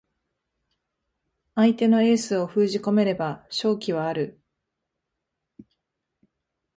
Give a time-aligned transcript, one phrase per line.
[1.53, 4.39] 相手のエースを封じ込めれば勝機はある